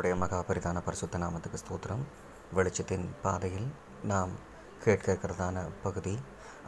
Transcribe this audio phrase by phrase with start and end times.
[0.00, 2.02] உடைய மகாபரிதான பரிசுத்த நாமத்துக்கு ஸ்தோத்திரம்.
[2.56, 3.68] வெளிச்சத்தின் பாதையில்
[4.02, 4.32] நாம்
[4.82, 6.12] கேட்க இருக்கிறதான பகுதி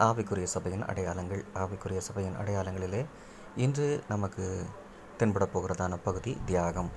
[0.04, 1.42] ஆவிக்குரிய சபையின் அடையாளங்கள்.
[1.54, 3.06] ஆவிக்குரிய சபையின் அடையாளங்களிலே
[3.64, 4.44] இன்று நமக்கு
[5.18, 6.90] தென்பட போகிறதான பகுதி தியாகம்.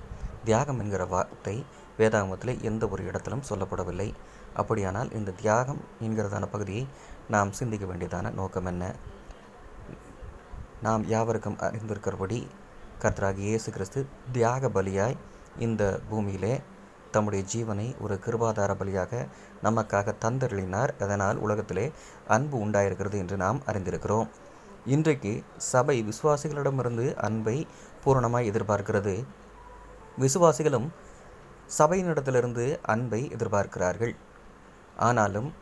[0.44, 1.54] தியாகம் என்கிற வார்த்தை
[1.98, 4.08] வேதாகமத்தில் எந்த ஒரு இடத்திலும் சொல்லப்படவில்லை.
[4.54, 6.86] அப்படியானால் இந்த தியாகம் என்கிறதான பகுதியை
[7.28, 8.94] நாம் சிந்திக்க வேண்டியதான நோக்கம் என்ன?
[10.80, 12.40] நாம் யாவருக்கும் அறிந்திருக்கிறபடி
[13.04, 15.18] கர்த்தராகி இயேசு கிறிஸ்து தியாக பலியாய்
[15.58, 16.62] இந்த பூமியிலே
[17.10, 19.28] தம்முடைய ஜீவனை ஒரு கிருபாதார பலியாக
[19.62, 20.88] நமக்காக தந்தருளினார்.
[20.98, 21.92] அதனால் உலகத்திலே
[22.26, 24.28] அன்பு உண்டாயிருக்கிறது என்று நாம் அறிந்திருக்கிறோம்.
[24.86, 27.66] இன்றைக்கு சபை விசுவாசிகளிடமிருந்து அன்பை
[28.04, 29.24] பூரணமாய் எதிர்பார்க்கிறது.
[30.20, 30.88] விசுவாசிகளும்
[31.78, 34.16] சபையினிடத்திலிருந்து அன்பை எதிர்பார்க்கிறார்கள்.
[34.96, 35.54] ஆனாலும்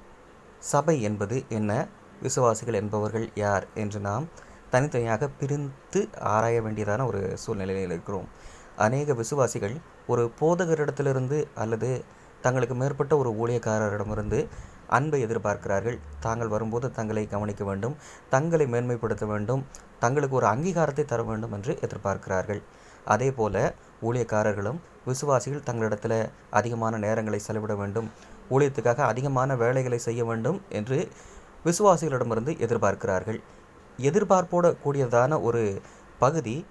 [0.59, 1.87] சபை என்பது என்ன?
[2.23, 3.67] விசுவாசிகள் என்பவர்கள் யார்?
[3.75, 4.29] என்று நாம்
[4.71, 8.40] தனித்தனியாக பிரிந்து ஆராய வேண்டியதான ஒரு சூழ்நிலையில் இருக்கிறோம்.
[8.77, 12.05] அநேக விசுவாசிகள் ஒரு போதகரிடத்திலிருந்து அல்லது
[12.41, 14.49] தங்களுக்கு மேற்பட்ட ஒரு ஊழியக்காரரிடமிருந்து
[14.87, 15.99] அன்பை எதிர்பார்க்கிறார்கள்.
[16.21, 17.97] தாங்கள் வரும்போது தங்களை கவனிக்க வேண்டும்
[18.31, 19.67] தங்களை மேன்மைப்படுத்த வேண்டும்
[19.99, 22.63] தங்களுக்கு ஒரு அங்கீகாரத்தை தர வேண்டும் என்று எதிர்பார்க்கிறார்கள்.
[23.05, 28.11] அதே போல ஊழியக்காரர்களும் விசுவாசிகள் தங்களிடத்தில் அதிகமான நேரங்களை செலவிட வேண்டும்
[28.51, 31.09] ஊழியத்துக்காக அதிகமான வேலைகளை செய்ய வேண்டும் என்று
[31.65, 33.41] விசுவாசிகளிடமிருந்து எதிர்பார்க்கிறார்கள்.
[33.99, 35.81] எதிர்பார்ப்போட கூடியதான ஒரு
[36.19, 36.67] பகுதி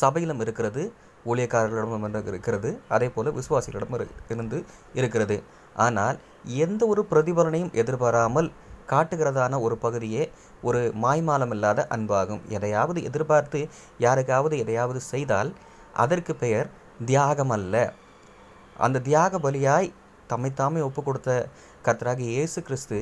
[0.00, 0.82] சபையிலும் இருக்கிறது
[1.30, 3.94] ஊழியக்காரர்களிடம் இருக்கிறது அதே போல் விசுவாசிகளிடம்
[4.32, 4.58] இருந்து
[4.98, 5.36] இருக்கிறது.
[5.86, 6.16] ஆனால்
[6.64, 8.50] எந்த ஒரு பிரதிபலனையும் எதிர்பாராமல்
[8.92, 10.24] காட்டுகிறதான ஒரு பகுதியே
[10.68, 12.42] ஒரு மாய்மாலம் இல்லாத அன்பாகும்.
[12.56, 13.60] எதையாவது எதிர்பார்த்து
[14.06, 15.50] யாருக்காவது எதையாவது செய்தால்
[16.04, 16.68] அதற்கு பெயர்
[17.10, 17.74] தியாகம் அல்ல
[18.86, 19.88] அந்த தியாக பலியாய்
[20.30, 21.30] தம்மைத்தாமே ஒப்பு கொடுத்த
[21.86, 22.98] கர்த்தராகி இயேசு கிறிஸ்து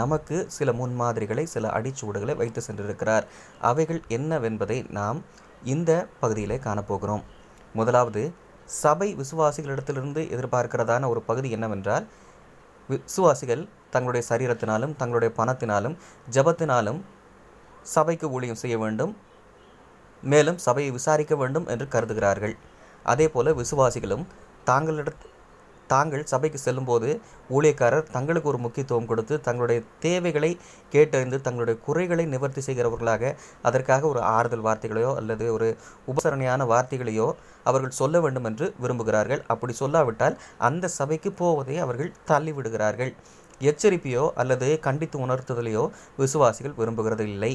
[0.00, 3.24] நமக்கு சில முன்மாதிரிகளை சில அடிச்சூடுகளை வைத்து சென்றிருக்கிறார்.
[3.70, 5.18] அவைகள் என்னவென்பதை நாம்
[5.62, 7.22] இந்த பகுதியிலே காணப்போகிறோம்.
[7.74, 8.32] முதலாவது
[8.64, 12.06] சபை விசுவாசிகளிடத்திலிருந்து எதிர்பார்க்கிறதான ஒரு பகுதி என்னவென்றால்
[12.88, 15.96] விசுவாசிகள் தங்களுடைய சரீரத்தினாலும் தங்களுடைய பணத்தினாலும்
[16.30, 17.00] ஜபத்தினாலும்
[17.82, 19.16] சபைக்கு ஊழியம் செய்ய வேண்டும்
[20.22, 22.54] மேலும் சபையை விசாரிக்க வேண்டும் என்று கருதுகிறார்கள்.
[23.02, 24.24] அதே போல் விசுவாசிகளும்
[24.64, 25.12] தாங்களிட
[25.92, 27.08] தாங்கள் சபைக்கு செல்லும்போது
[27.50, 30.50] ஊழியக்காரர் தங்களுக்கு ஒரு முக்கியத்துவம் கொடுத்து தங்களுடைய தேவைகளை
[30.92, 33.32] கேட்டறிந்து தங்களுடைய குறைகளை நிவர்த்தி செய்கிறவர்களாக
[33.68, 35.68] அதற்காக ஒரு ஆறுதல் வார்த்தைகளையோ அல்லது ஒரு
[36.12, 37.28] உபசரணையான வார்த்தைகளையோ
[37.66, 39.42] அவர்கள் சொல்ல வேண்டும் என்று விரும்புகிறார்கள்.
[39.52, 43.12] அப்படி சொல்லாவிட்டால் அந்த சபைக்கு போவதை அவர்கள் தள்ளிவிடுகிறார்கள்.
[43.60, 45.84] எச்சரிப்பையோ அல்லது கண்டித்து உணர்த்துதலையோ
[46.22, 47.52] விசுவாசிகள் விரும்புகிறது இல்லை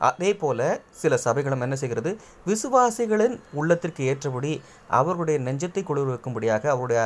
[0.00, 0.60] அதே போல
[1.00, 2.10] சில சபைகளும் என்ன செய்கிறது?
[2.46, 4.52] விசுவாசிகளின் உள்ளத்திற்கு ஏற்றபடி
[4.98, 7.00] அவர்களுடைய நெஞ்சத்தை குளிர்விக்கும்படியாக அவருடைய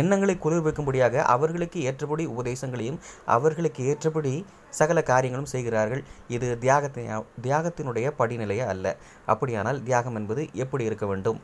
[0.00, 2.98] எண்ணங்களை குளிர்விக்கும்படியாக அவர்களுக்கு ஏற்றபடி உபதேசங்களையும்
[3.36, 4.34] அவர்களுக்கு ஏற்றபடி
[4.80, 6.02] சகல காரியங்களும் செய்கிறார்கள்.
[6.36, 7.08] இது தியாகத்தின்
[7.46, 8.96] தியாகத்தினுடைய படிநிலையே அல்ல.
[9.32, 11.40] அப்படியானால் தியாகம் என்பது எப்படி இருக்க வேண்டும்?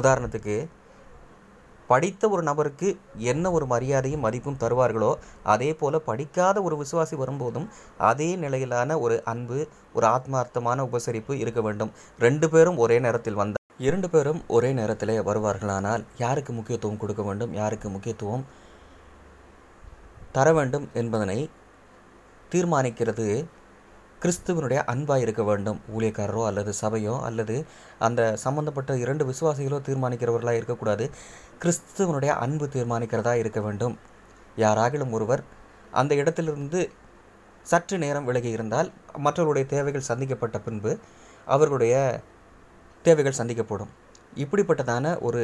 [0.00, 0.56] உதாரணத்துக்கு
[1.90, 2.88] படித்த ஒரு நபருக்கு
[3.30, 5.12] என்ன ஒரு மரியாதையும் மதிப்பும் தருவார்களோ
[5.52, 7.68] அதே போல் படிக்காத ஒரு விசுவாசி வரும்போதும்
[8.10, 9.60] அதே நிலையிலான ஒரு அன்பு
[9.96, 11.94] ஒரு ஆத்மார்த்தமான உபசரிப்பு இருக்க வேண்டும்.
[12.26, 17.88] ரெண்டு பேரும் ஒரே நேரத்தில் வந்தால் இரண்டு பேரும் ஒரே நேரத்தில் வருவார்களானால் யாருக்கு முக்கியத்துவம் கொடுக்க வேண்டும் யாருக்கு
[17.88, 18.44] முக்கியத்துவம்
[20.36, 21.36] தர வேண்டும் என்பதனை
[22.52, 23.26] தீர்மானிக்கிறது
[24.22, 25.78] கிறிஸ்துவனுடைய அன்பாக இருக்க வேண்டும்.
[25.96, 27.56] ஊழியக்காரரோ அல்லது சபையோ அல்லது
[28.06, 31.06] அந்த சம்பந்தப்பட்ட இரண்டு விசுவாசிகளோ தீர்மானிக்கிறவர்களாக இருக்கக்கூடாது.
[31.62, 33.94] கிறிஸ்துவனுடைய அன்பு தீர்மானிக்கிறதா இருக்க வேண்டும்.
[34.56, 35.44] யாராகிலும் ஒருவர்
[35.92, 36.80] அந்த இடத்திலிருந்து
[37.66, 38.90] சற்று நேரம் விலகி இருந்தால்
[39.26, 40.92] மற்றவருடைய தேவைகள் சந்திக்கப்பட்ட பின்பு
[41.46, 41.94] அவர்களுடைய
[43.08, 43.92] தேவைகள் சந்திக்கப்படும்.
[44.42, 45.42] இப்படிப்பட்டதான ஒரு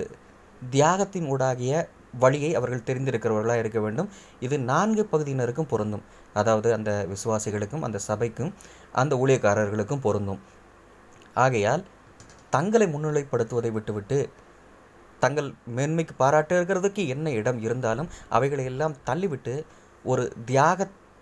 [0.63, 1.75] தியாகத்தின் ஊடாகிய
[2.23, 4.09] வழியை அவர்கள் தெரிந்திருக்கிறவர்களாக இருக்க வேண்டும்.
[4.47, 6.05] இது நான்கு பகுதியினருக்கும் பொருந்தும்.
[6.41, 8.53] அதாவது அந்த விசுவாசிகளுக்கும் அந்த சபைக்கும்
[9.03, 10.41] அந்த ஊழியக்காரர்களுக்கும் பொருந்தும்.
[11.45, 11.83] ஆகையால்
[12.55, 14.19] தங்களை முன்னிலைப்படுத்துவதை விட்டுவிட்டு
[15.23, 19.55] தங்கள் மேன்மைக்கு பாராட்டுகிறதுக்கு என்ன இடம் இருந்தாலும் அவைகளை எல்லாம் தள்ளிவிட்டு
[20.05, 20.25] ஒரு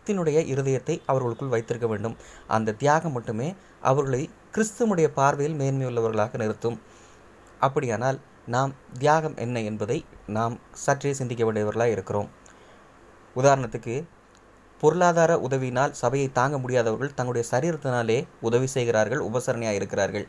[0.03, 2.15] பக்தினுடைய இருதயத்தை அவர்களுக்குள் வைத்திருக்க வேண்டும்.
[2.55, 3.49] அந்த தியாகம் மட்டுமே
[3.91, 4.23] அவர்களை
[4.55, 6.79] கிறிஸ்துவனுடைய பார்வையில் மேன்மையுள்ளவர்களாக நிறுத்தும்.
[7.67, 8.19] அப்படியானால்
[8.55, 9.99] நாம் தியாகம் என்ன என்பதை
[10.37, 10.55] நாம்
[10.85, 12.29] சற்றே சிந்திக்க வேண்டியவர்களாக இருக்கிறோம்.
[13.37, 13.95] உதாரணத்துக்கு
[14.81, 18.19] பொருளாதார உதவியினால் சபையை தாங்க முடியாதவர்கள் தங்களுடைய சரீரத்தினாலே
[18.49, 20.27] உதவி செய்கிறார்கள் உபசரணையாக இருக்கிறார்கள்.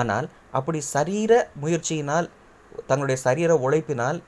[0.00, 0.28] ஆனால்
[0.58, 1.32] அப்படி சரீர
[1.64, 2.30] முயற்சியினால்
[2.90, 4.20] தங்களுடைய சரீர உழைப்பினால்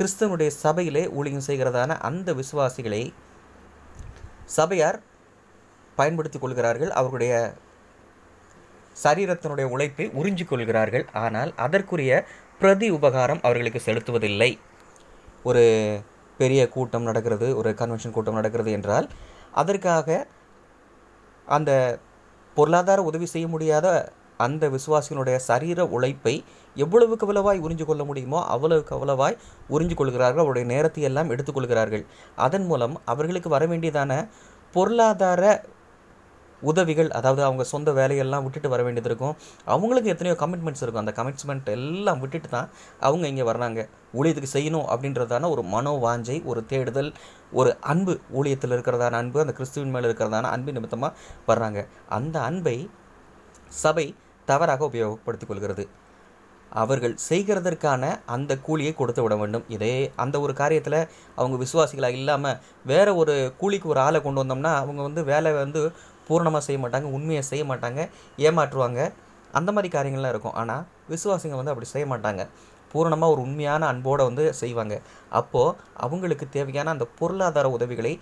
[0.00, 3.02] கிறிஸ்தவனுடைய சபையிலே ஊழியம் செய்கிறதான அந்த விசுவாசிகளை
[4.44, 4.98] சபையார்
[5.98, 7.34] பயன்படுத்தி கொள்கிறார்கள் அவர்களுடைய
[9.04, 11.04] சரீரத்தினுடைய உழைப்பை உறிஞ்சிக் கொள்கிறார்கள்.
[11.12, 12.12] ஆனால் அதற்குரிய
[12.58, 14.58] பிரதி உபகாரம் அவர்களுக்கு செலுத்துவதில்லை.
[15.42, 15.64] ஒரு
[16.38, 19.08] பெரிய கூட்டம் நடக்கிறது ஒரு கன்வென்ஷன் கூட்டம் நடக்கிறது என்றால்
[19.52, 20.26] அதற்காக
[21.46, 21.70] அந்த
[22.56, 23.86] பொருளாதார உதவி செய்ய முடியாத
[24.46, 26.34] அந்த விசுவாசிகளுடைய சரீர உழைப்பை
[26.76, 29.38] எவ்வளவுக்கு அவ்வளவாய் உறிஞ்சு கொள்ள முடியுமோ அவ்வளவுக்கு அவ்வளவாய்
[29.74, 30.44] உறிஞ்சு கொள்கிறார்கள்.
[30.44, 32.04] அவருடைய நேரத்தை எல்லாம் எடுத்துக்கொள்கிறார்கள்
[32.46, 34.12] அதன் மூலம் அவர்களுக்கு வர வேண்டியதான
[34.74, 35.42] பொருளாதார
[36.62, 39.34] உதவிகள் அதாவது அவங்க சொந்த வேலையெல்லாம் விட்டுட்டு வர வேண்டியது இருக்கும்.
[39.72, 41.02] அவங்களுக்கு எத்தனையோ கமிட்மெண்ட்ஸ் இருக்கும்.
[41.04, 42.68] அந்த கமிட்மெண்ட் எல்லாம் விட்டுட்டு தான்
[43.06, 43.80] அவங்க இங்கே வர்றாங்க.
[44.18, 47.10] ஊழியத்துக்கு செய்யணும் அப்படின்றதான ஒரு மனோ வாஞ்சை ஒரு தேடுதல்
[47.60, 51.12] ஒரு அன்பு ஊழியத்தில் இருக்கிறதான அன்பு அந்த கிறிஸ்துவின் மேலே இருக்கிறதான அன்பு நிமித்தமாக
[51.50, 51.80] வர்றாங்க.
[52.18, 52.76] அந்த அன்பை
[53.82, 54.06] சபை
[54.50, 55.84] தவறாக உபயோகப்படுத்திக் கொள்கிறது
[56.82, 58.04] அவர்கள் செய்கிறதற்கான
[58.34, 59.66] அந்த கூலியை கொடுத்து விட வேண்டும்.
[59.74, 59.92] இதே
[60.22, 60.98] அந்த ஒரு காரியத்தில்
[61.38, 62.58] அவங்க விசுவாசிகளாக இல்லாமல்
[62.92, 65.80] வேற ஒரு கூலிக்கு ஒரு ஆளை கொண்டு வந்தோம்னா அவங்க வந்து வேலை வந்து
[66.28, 68.00] பூர்ணமாக செய்ய மாட்டாங்க உண்மையை செய்ய மாட்டாங்க
[68.48, 69.00] ஏமாற்றுவாங்க.
[69.58, 70.56] அந்த மாதிரி காரியங்கள்லாம் இருக்கும்.
[70.60, 72.42] ஆனால் விசுவாசிங்க வந்து அப்படி செய்ய மாட்டாங்க.
[72.94, 74.94] பூரணமாக ஒரு உண்மையான அன்போடு வந்து செய்வாங்க.
[75.40, 75.76] அப்போது
[76.06, 78.12] அவங்களுக்கு தேவையான அந்த பொருளாதார உதவிகளை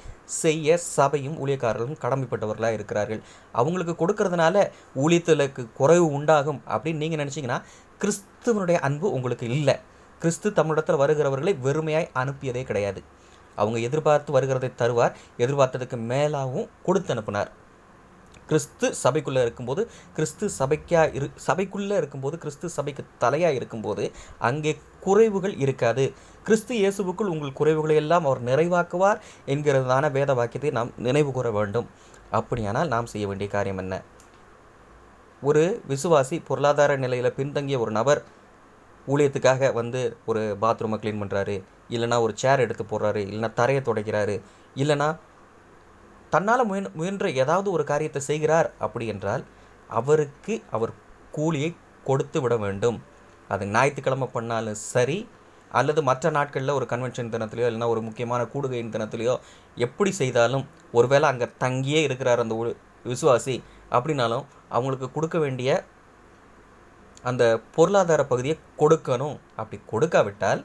[0.43, 3.23] செய்ய சபையும் ஊழியக்காரர்களும் கடமைப்பட்டவர்களாக இருக்கிறார்கள்.
[3.61, 4.65] அவங்களுக்கு கொடுக்கறதுனால
[5.05, 7.59] ஊழியத்திலுக்கு குறைவு உண்டாகும் அப்படின்னு நீங்கள் நினச்சிங்கன்னா
[8.05, 9.77] கிறிஸ்துவனுடைய அன்பு உங்களுக்கு இல்லை.
[10.23, 13.01] கிறிஸ்து தமிழிடத்தில் வருகிறவர்களை வெறுமையாய் அனுப்பியதே கிடையாது.
[13.61, 17.51] அவங்க எதிர்பார்த்து வருகிறதை தருவார் எதிர்பார்த்ததுக்கு மேலாகவும் கொடுத்து அனுப்பினார்.
[18.49, 19.83] கிறிஸ்து சபைக்குள்ளே இருக்கும்போது
[20.17, 24.05] கிறிஸ்து சபைக்கா இரு சபைக்குள்ளே இருக்கும்போது கிறிஸ்து சபைக்கு தலையாக இருக்கும்போது
[24.49, 24.73] அங்கே
[25.07, 26.05] குறைவுகள் இருக்காது.
[26.47, 29.23] கிறிஸ்து இயேசுவுக்குள் உங்கள் குறைவுகளை எல்லாம் அவர் நிறைவாக்குவார்
[29.55, 31.89] என்கிறதான வேத வாக்கியத்தை நாம் நினைவு கூற வேண்டும்.
[32.39, 33.95] அப்படியானால் நாம் செய்ய வேண்டிய காரியம் என்ன?
[35.43, 38.21] ஒரு விசுவாசி பொருளாதார நிலையில் பின்தங்கிய ஒரு நபர்
[39.07, 40.01] ஊழியத்துக்காக வந்து
[40.31, 41.57] ஒரு பாத்ரூமை க்ளீன் பண்ணுறாரு
[41.95, 43.21] இல்லைனா ஒரு சேர் எடுத்து போடுறாரு.
[43.29, 44.37] இல்லைனா தரையை துடைக்கிறாரு.
[44.83, 45.09] இல்லைனா
[46.33, 49.45] தன்னால் முயன் முயன்ற ஏதாவது ஒரு காரியத்தை செய்கிறார் அப்படி என்றால்
[49.89, 50.93] அவருக்கு அவர்
[51.31, 51.71] கூலியை
[52.05, 52.99] கொடுத்து விட வேண்டும்.
[53.49, 55.29] அது ஞாயிற்றுக்கிழமை பண்ணாலும் சரி
[55.71, 59.35] அல்லது மற்ற நாட்களில் ஒரு கன்வென்ஷன் தினத்துலையோ இல்லைனா ஒரு முக்கியமான கூடுகையின் தினத்துலையோ
[59.77, 63.57] எப்படி செய்தாலும் ஒருவேளை அங்கே தங்கியே இருக்கிறார் அந்த உ- விசுவாசி
[63.91, 65.85] அப்படின்னாலும் அவங்களுக்கு கொடுக்க வேண்டிய
[67.23, 69.37] அந்த பொருளாதார பகுதியை கொடுக்கணும்.
[69.57, 70.65] அப்படி கொடுக்காவிட்டால்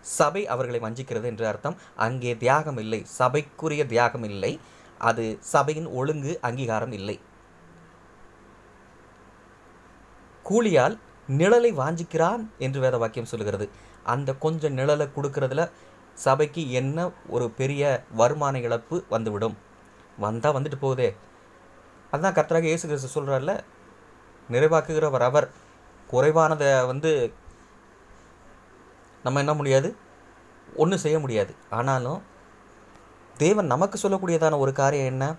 [0.00, 1.76] சபை அவர்களை வஞ்சிக்கிறது என்று அர்த்தம்.
[1.96, 3.06] அங்கே தியாகம் இல்லை.
[3.18, 4.52] சபைக்குரிய தியாகம் இல்லை.
[4.98, 7.20] அது சபையின் ஒழுங்கு அங்கீகாரம் இல்லை.
[10.44, 10.98] கூலியால்
[11.28, 13.70] நிழலை வாஞ்சிக்கிறான் என்று வேத வாக்கியம் சொல்லுகிறது.
[14.04, 15.70] அந்த கொஞ்சம் நிழலை கொடுக்கறதுல
[16.14, 19.56] சபைக்கு என்ன ஒரு பெரிய வருமான இழப்பு வந்துவிடும்.
[20.18, 21.16] வந்தால் வந்துட்டு போகுதே.
[22.12, 23.60] அதான் கர்த்தராக இயேசு கிறிஸ்து சொல்கிறார்ல
[24.50, 25.50] நிறைவாக்குகிறவர் அவர்.
[26.12, 27.32] குறைவானதை வந்து
[29.22, 29.96] நம்ம என்ன முடியாது?
[30.76, 31.54] ஒன்றும் செய்ய முடியாது.
[31.70, 32.22] ஆனாலும்
[33.36, 35.34] தேவன் நமக்கு சொல்லக்கூடியதான ஒரு காரியம் என்ன?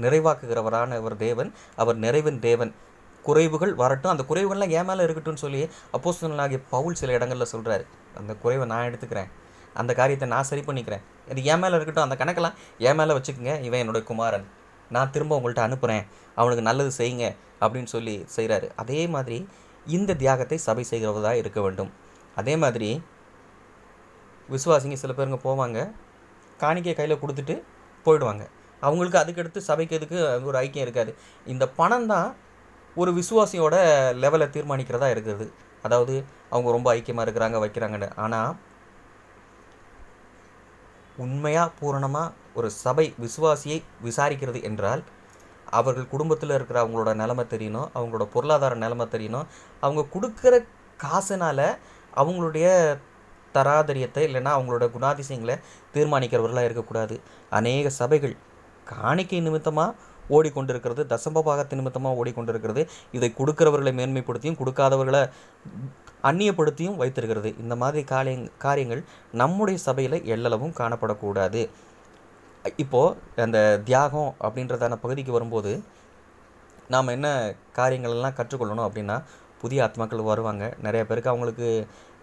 [0.00, 1.54] நிறைவாக்குகிறவரான ஒரு தேவன்.
[1.76, 2.74] அவர் நிறைவின் தேவன்.
[3.26, 4.12] குறைவுகள் வரட்டும்.
[4.14, 7.84] அந்த குறைவுகள்லாம் ஏன் மேலே இருக்கட்டும்னு சொல்லி அப்போஸ்தலனாகிய பவுல் சில இடங்களில் சொல்கிறாரு
[8.16, 9.30] அந்த குறைவை நான் எடுத்துக்கிறேன்.
[9.74, 11.02] அந்த காரியத்தை நான் சரி பண்ணிக்கிறேன்.
[11.30, 12.06] இது என் மேலே இருக்கட்டும்.
[12.08, 13.54] அந்த கணக்கெல்லாம் என் மேலே வச்சுக்கோங்க.
[13.62, 14.46] இவன் என்னுடைய குமாரன்.
[14.90, 17.26] நான் திரும்ப உங்கள்கிட்ட அனுப்புகிறேன் அவனுக்கு நல்லது செய்யுங்க
[17.60, 19.48] அப்படின்னு சொல்லி செய்கிறாரு அதே மாதிரி
[19.86, 21.92] இந்த தியாகத்தை சபை செய்கிறவதாக இருக்க வேண்டும்.
[22.34, 23.02] அதே மாதிரி
[24.50, 25.78] விசுவாசிங்க சில பேருங்க போவாங்க.
[26.64, 27.54] காணிக்கை கையில் கொடுத்துட்டு
[28.06, 28.44] போயிடுவாங்க.
[28.82, 30.18] அவங்களுக்கு அதுக்கடுத்து சபைக்கு எதுக்கு
[30.50, 31.12] ஒரு ஐக்கியம் இருக்காது.
[31.52, 32.28] இந்த பணம் தான்
[32.96, 33.76] ஒரு விசுவாசியோட
[34.22, 35.46] லெவலை தீர்மானிக்கிறதா இருக்கிறது
[35.86, 36.14] அதாவது
[36.54, 38.08] அவங்க ரொம்ப ஐக்கியமாக இருக்கிறாங்க வைக்கிறாங்கன்னு.
[38.24, 38.52] ஆனால்
[41.24, 45.02] உண்மையாக பூரணமாக ஒரு சபை விசுவாசியை விசாரிக்கிறது என்றால்
[45.78, 49.46] அவர்கள் குடும்பத்தில் இருக்கிற அவங்களோட நிலைமை தெரியணும் அவங்களோட பொருளாதார நிலைமை தெரியணும்.
[49.84, 50.54] அவங்க கொடுக்குற
[51.04, 51.60] காசுனால
[52.20, 52.66] அவங்களுடைய
[53.56, 55.56] தராதரியத்தை இல்லைன்னா அவங்களோட குணாதிசயங்களை
[55.94, 57.16] தீர்மானிக்கிறவர்களாக இருக்கக்கூடாது.
[57.58, 58.34] அநேக சபைகள்
[58.92, 59.94] காணிக்கை நிமித்தமாக
[60.36, 62.82] ஓடிக்கொண்டிருக்கிறது தசம்ப பாகத்து நிமித்தமாக ஓடிக்கொண்டிருக்கிறது.
[63.16, 65.22] இதை கொடுக்கிறவர்களை மேன்மைப்படுத்தியும் கொடுக்காதவர்களை
[66.28, 67.50] அந்நியப்படுத்தியும் வைத்திருக்கிறது.
[67.62, 69.02] இந்த மாதிரி காரியங் காரியங்கள்
[69.40, 71.62] நம்முடைய சபையில் எல்லளவும் காணப்படக்கூடாது.
[72.82, 75.72] இப்போது அந்த தியாகம் அப்படின்றதான பகுதிக்கு வரும்போது
[76.94, 77.28] நாம் என்ன
[77.78, 79.16] காரியங்கள் எல்லாம் கற்றுக்கொள்ளணும் அப்படின்னா
[79.62, 80.64] புதிய ஆத்மாக்கள் வருவாங்க.
[80.86, 81.68] நிறைய பேருக்கு அவங்களுக்கு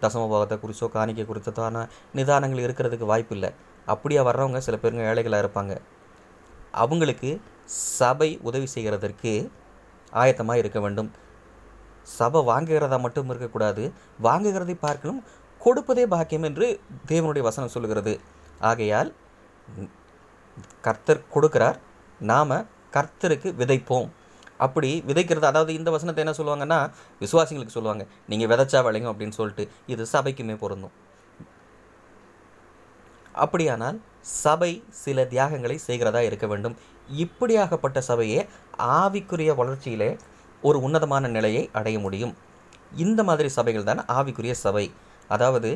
[0.03, 1.85] தசமபாகத்தை குறிச்சோ காணிக்கை குறித்ததான
[2.17, 3.51] நிதானங்கள் இருக்கிறதுக்கு வாய்ப்பு இல்லை
[3.93, 5.73] அப்படியே வர்றவங்க சில பேருங்க ஏழைகளாக இருப்பாங்க.
[6.83, 7.29] அவங்களுக்கு
[7.99, 9.33] சபை உதவி செய்கிறதற்கு
[10.13, 11.09] ஆயத்தமாக இருக்க வேண்டும்.
[12.17, 13.83] சபை வாங்குகிறதா மட்டும் இருக்கக்கூடாது.
[14.27, 15.21] வாங்குகிறதை பார்க்கணும்
[15.61, 16.67] கொடுப்பதே பாக்கியம் என்று
[17.11, 18.13] தேவனுடைய வசனம் சொல்லுகிறது.
[18.69, 19.09] ஆகையால்
[20.85, 21.77] கர்த்தர் கொடுக்கிறார்.
[22.31, 22.55] நாம்
[22.95, 24.09] கர்த்தருக்கு விதைப்போம்.
[24.65, 26.79] அப்படி விதைக்கிறது அதாவது இந்த வசனத்தை என்ன சொல்லுவாங்கன்னா
[27.23, 28.03] விசுவாசிங்களுக்கு சொல்லுவாங்க.
[28.31, 30.95] நீங்கள் விதைச்சா விளையும் அப்படின்னு சொல்லிட்டு இது சபைக்குமே பொருந்தும்.
[33.43, 33.97] அப்படியானால்
[34.43, 34.71] சபை
[35.03, 36.75] சில தியாகங்களை செய்கிறதா இருக்க வேண்டும்.
[37.23, 38.41] இப்படியாகப்பட்ட சபையே
[39.01, 40.09] ஆவிக்குரிய வளர்ச்சியிலே
[40.69, 42.33] ஒரு உன்னதமான நிலையை அடைய முடியும்.
[43.03, 44.85] இந்த மாதிரி சபைகள் தான் ஆவிக்குரிய சபை.
[45.35, 45.69] அதாவது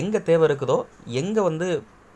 [0.00, 0.78] எங்கே தேவை இருக்குதோ
[1.20, 1.66] எங்கே வந்து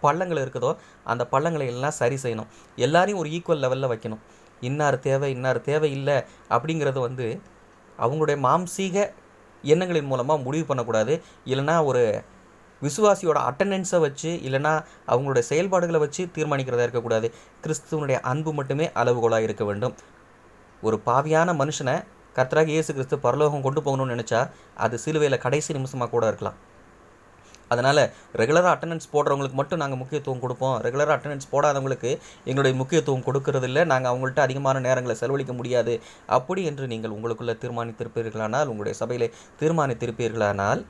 [0.05, 0.71] பள்ளங்கள் இருக்குதோ
[1.13, 2.51] அந்த பள்ளங்களை எல்லாம் சரி செய்யணும்.
[2.87, 4.23] எல்லாரையும் ஒரு ஈக்குவல் லெவலில் வைக்கணும்.
[4.69, 6.17] இன்னார் தேவை இன்னார் தேவை இல்லை
[6.55, 7.27] அப்படிங்கிறது வந்து
[7.99, 8.97] அவங்களுடைய மாம்சீக
[9.65, 11.15] எண்ணங்களின் மூலமாக முடிவு பண்ணக்கூடாது.
[11.53, 12.03] இல்லைன்னா ஒரு
[12.83, 14.73] விசுவாசியோட அட்டண்டன்ஸை வச்சு இல்லைன்னா
[15.13, 17.29] அவங்களுடைய செயல்பாடுகளை வச்சு தீர்மானிக்கிறதா இருக்கக்கூடாது.
[17.65, 19.95] கிறிஸ்துவனுடைய அன்பு மட்டுமே அளவுகோலாக இருக்க வேண்டும்.
[20.83, 21.97] ஒரு பாவியான மனுஷனை
[22.37, 24.41] கர்த்தராக இயேசு கிறிஸ்து பரலோகம் கொண்டு போகணும்னு நினச்சா
[24.85, 26.59] அது சிலுவையில் கடைசி நிமிஷமாக கூட இருக்கலாம்.
[27.75, 28.03] அதனால்
[28.41, 30.77] ரெகுலராக அட்டண்டன்ஸ் போடுறவங்களுக்கு மட்டும் நாங்கள் முக்கியத்துவம் கொடுப்போம்.
[30.87, 32.11] ரெகுலராக அட்டண்டன்ஸ் போடாதவங்களுக்கு
[32.51, 33.85] எங்களுடைய முக்கியத்துவம் கொடுக்கறதில்ல.
[33.93, 35.95] நாங்கள் அவங்கள்ட்ட அதிகமான நேரங்களை செலவழிக்க முடியாது.
[36.39, 39.31] அப்படி என்று நீங்கள் உங்களுக்குள்ளே தீர்மானித்திருப்பீர்களானால் உங்களுடைய சபையிலே
[39.63, 40.83] தீர்மானித்திருப்பீர்களானால்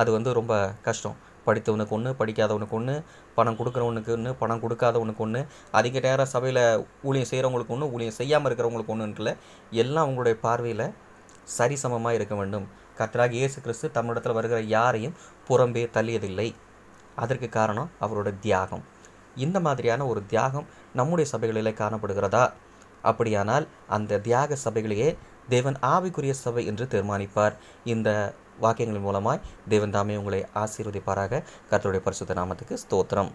[0.00, 0.54] அது வந்து ரொம்ப
[0.88, 1.16] கஷ்டம்.
[1.46, 2.94] படித்தவனுக்கு ஒன்று படிக்காதவனுக்கு ஒன்று
[3.36, 5.40] பணம் கொடுக்குறவனுக்கு ஒன்று பணம் கொடுக்காதவனுக்கு ஒன்று
[5.78, 6.60] அதிக நேரம் சபையில்
[7.08, 9.32] ஊழியம் செய்கிறவங்களுக்கு ஒன்று ஊழியம் செய்யாமல் இருக்கிறவங்களுக்கு ஒன்றுன்றல
[9.82, 10.84] எல்லாம் உங்களுடைய பார்வையில்
[11.56, 12.66] சரிசமமாக இருக்க வேண்டும்.
[12.98, 15.14] கர்த்தராக இயேசு கிறிஸ்து தம்மிடத்தில் வருகிற யாரையும்
[15.48, 16.54] புறம்பே தள்ளியதில்லை.
[17.16, 18.82] அதற்கு காரணம் அவரோட தியாகம்.
[19.36, 22.52] இந்த மாதிரியான ஒரு தியாகம் நம்முடைய சபைகளிலே காணப்படுகிறதா?
[23.02, 25.16] அப்படியானால் அந்த தியாக சபைகளையே
[25.48, 27.56] தேவன் ஆவிக்குரிய சபை என்று தீர்மானிப்பார்.
[27.84, 31.42] இந்த வாக்கியங்களின் மூலமாய் தேவன் தாமே உங்களை ஆசீர்வதிப்பாராக.
[31.70, 33.30] கர்த்தருடைய பரிசுத்த நாமத்துக்கு ஸ்தோத்திரம்.